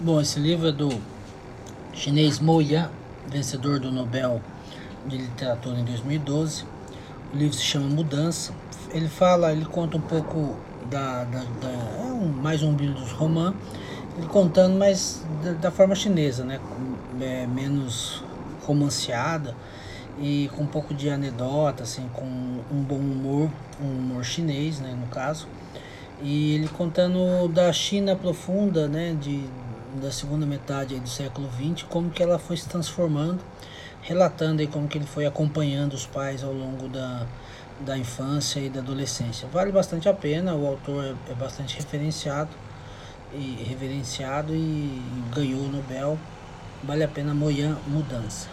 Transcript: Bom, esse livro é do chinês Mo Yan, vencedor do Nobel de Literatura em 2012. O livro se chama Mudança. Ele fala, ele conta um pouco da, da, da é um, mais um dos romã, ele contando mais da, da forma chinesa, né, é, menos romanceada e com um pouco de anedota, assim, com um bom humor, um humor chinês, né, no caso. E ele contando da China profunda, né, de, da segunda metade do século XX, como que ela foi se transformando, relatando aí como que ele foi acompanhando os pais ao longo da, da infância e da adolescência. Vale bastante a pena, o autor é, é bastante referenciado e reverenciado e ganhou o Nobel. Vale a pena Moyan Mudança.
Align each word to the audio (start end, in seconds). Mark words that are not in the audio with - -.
Bom, 0.00 0.20
esse 0.20 0.38
livro 0.38 0.68
é 0.68 0.70
do 0.70 0.90
chinês 1.92 2.38
Mo 2.38 2.62
Yan, 2.62 2.88
vencedor 3.26 3.80
do 3.80 3.90
Nobel 3.90 4.40
de 5.04 5.18
Literatura 5.18 5.76
em 5.76 5.84
2012. 5.84 6.64
O 7.34 7.36
livro 7.36 7.56
se 7.56 7.64
chama 7.64 7.88
Mudança. 7.88 8.52
Ele 8.92 9.08
fala, 9.08 9.50
ele 9.50 9.64
conta 9.64 9.96
um 9.96 10.00
pouco 10.00 10.56
da, 10.88 11.24
da, 11.24 11.40
da 11.40 11.68
é 11.68 12.12
um, 12.12 12.28
mais 12.28 12.62
um 12.62 12.72
dos 12.74 13.10
romã, 13.10 13.52
ele 14.16 14.28
contando 14.28 14.78
mais 14.78 15.26
da, 15.42 15.50
da 15.54 15.70
forma 15.72 15.96
chinesa, 15.96 16.44
né, 16.44 16.60
é, 17.20 17.44
menos 17.48 18.22
romanceada 18.64 19.56
e 20.16 20.48
com 20.54 20.62
um 20.62 20.68
pouco 20.68 20.94
de 20.94 21.10
anedota, 21.10 21.82
assim, 21.82 22.08
com 22.14 22.24
um 22.24 22.82
bom 22.82 22.98
humor, 22.98 23.50
um 23.82 23.98
humor 23.98 24.24
chinês, 24.24 24.78
né, 24.78 24.96
no 24.96 25.08
caso. 25.08 25.48
E 26.22 26.54
ele 26.54 26.68
contando 26.68 27.48
da 27.48 27.72
China 27.72 28.14
profunda, 28.14 28.86
né, 28.86 29.16
de, 29.20 29.44
da 30.00 30.12
segunda 30.12 30.46
metade 30.46 30.98
do 31.00 31.08
século 31.08 31.48
XX, 31.50 31.84
como 31.88 32.10
que 32.10 32.22
ela 32.22 32.38
foi 32.38 32.56
se 32.56 32.68
transformando, 32.68 33.40
relatando 34.02 34.60
aí 34.60 34.66
como 34.66 34.86
que 34.86 34.98
ele 34.98 35.06
foi 35.06 35.26
acompanhando 35.26 35.94
os 35.94 36.06
pais 36.06 36.44
ao 36.44 36.52
longo 36.52 36.88
da, 36.88 37.26
da 37.80 37.98
infância 37.98 38.60
e 38.60 38.68
da 38.68 38.80
adolescência. 38.80 39.48
Vale 39.52 39.72
bastante 39.72 40.08
a 40.08 40.14
pena, 40.14 40.54
o 40.54 40.66
autor 40.66 41.04
é, 41.04 41.32
é 41.32 41.34
bastante 41.34 41.76
referenciado 41.76 42.50
e 43.32 43.64
reverenciado 43.68 44.54
e 44.54 45.02
ganhou 45.34 45.62
o 45.62 45.68
Nobel. 45.68 46.18
Vale 46.84 47.02
a 47.02 47.08
pena 47.08 47.34
Moyan 47.34 47.76
Mudança. 47.88 48.46